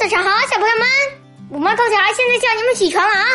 [0.00, 0.88] 早上好，小朋友们！
[1.50, 3.26] 我妈高桥现在叫你们起床了啊！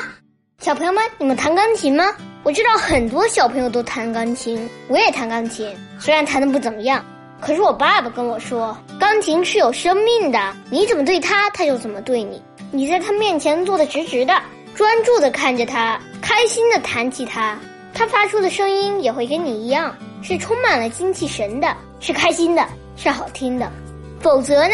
[0.57, 2.11] 小朋友们，你们弹钢琴吗？
[2.41, 7.05] 我知道很多小朋友都弹钢琴，我也弹钢琴，虽然弹的不怎么样，
[7.39, 12.41] 可是我爸爸跟我说，钢琴是有生命的，你怎么对它，它就怎么对你。
[12.71, 14.33] 你在它面前坐得直直的，
[14.73, 17.55] 专注的看着它，开心的弹起它，
[17.93, 23.71] 它发出的声音也会跟你一样，是充满了精气神的，是开心的，是好听的。
[24.19, 24.73] 否则呢？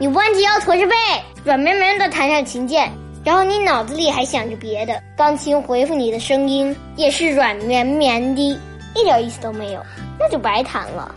[0.00, 0.94] 你弯着腰驼着背，
[1.42, 2.88] 软绵绵的弹上琴键，
[3.24, 8.56] 然后你脑子里还想着别的，钢琴回复你的声音也是软绵绵的，
[8.94, 9.84] 一点意思都没有，
[10.16, 11.12] 那就白弹了。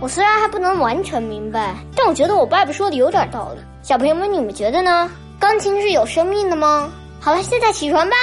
[0.00, 3.62] 我虽然还不能完全明白，但我觉得我爸爸说的有点道理。
[3.82, 5.10] 小朋友们，你们觉得呢？
[5.40, 6.92] 钢琴是有生命的吗？
[7.18, 8.16] 好了，现在起床吧。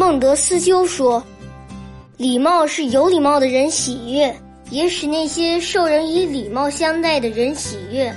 [0.00, 1.22] 孟德斯鸠说
[2.16, 4.34] ：“礼貌是有礼貌的人喜悦，
[4.70, 8.10] 也使那些受人以礼貌相待的人喜悦。”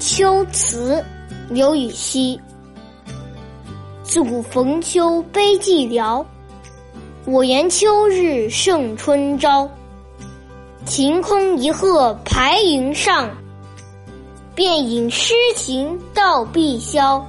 [0.00, 1.00] 秋词，
[1.48, 2.40] 刘禹锡。
[4.02, 6.26] 自古逢秋悲寂寥，
[7.24, 9.70] 我言秋日胜春朝。
[10.86, 13.28] 晴空一鹤排云上，
[14.54, 17.22] 便引诗情到碧霄。